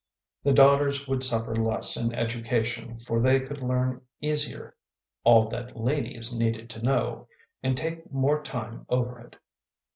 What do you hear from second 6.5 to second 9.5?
to know, and take more time over it.